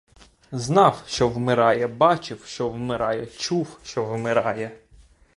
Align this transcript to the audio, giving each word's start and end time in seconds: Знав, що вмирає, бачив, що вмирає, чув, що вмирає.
Знав, 0.51 1.03
що 1.07 1.29
вмирає, 1.29 1.87
бачив, 1.87 2.43
що 2.45 2.69
вмирає, 2.69 3.25
чув, 3.27 3.79
що 3.83 4.05
вмирає. 4.05 4.77